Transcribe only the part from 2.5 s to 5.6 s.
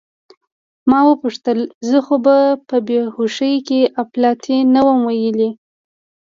په بې هوښۍ کې اپلتې نه وم ویلي؟